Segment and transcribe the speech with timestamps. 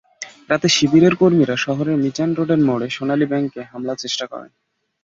[0.49, 4.51] রাতে শিবিরের কর্মীরা শহরের মিজান রোডের মোড়ে সোনালী ব্যাংকে হামলার চেষ্টা করেন।